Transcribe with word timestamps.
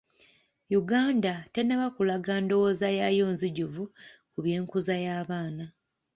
Yuganda 0.73 1.33
tennaba 1.53 1.87
kulaga 1.95 2.33
ndowooza 2.43 2.87
yaayo 2.97 3.25
nzijuvu 3.33 3.83
ku 4.31 4.39
by'enkuza 4.45 4.95
y'abaana. 5.05 5.65